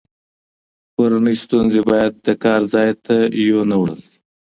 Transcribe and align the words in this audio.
کورنۍ 0.95 1.35
ستونزې 1.43 1.81
باید 1.89 2.13
د 2.25 2.27
کار 2.43 2.61
ځای 2.73 2.89
ته 3.05 3.15
ونه 3.57 3.75
وړل 3.81 4.01
شي. 4.07 4.17